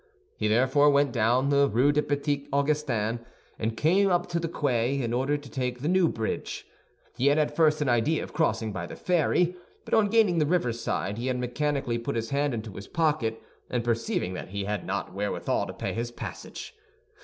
[0.35, 3.19] He therefore went down the Rue des Petits Augustins,
[3.59, 6.65] and came up to the quay, in order to take the New Bridge.
[7.15, 10.47] He had at first an idea of crossing by the ferry; but on gaining the
[10.47, 14.87] riverside, he had mechanically put his hand into his pocket, and perceived that he had
[14.87, 16.73] not wherewithal to pay his passage.